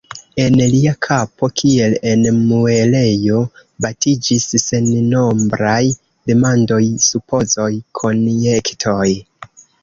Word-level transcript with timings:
En 0.43 0.53
lia 0.59 0.91
kapo 1.07 1.49
kiel 1.61 1.91
en 2.11 2.23
muelejo 2.37 3.41
batiĝis 3.85 4.47
sennombraj 4.63 5.83
demandoj, 6.33 6.81
supozoj, 7.11 7.69
konjektoj. 8.01 9.07